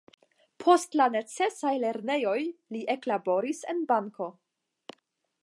[0.63, 2.35] Post la necesaj lernejoj
[2.77, 4.33] li eklaboris en banko.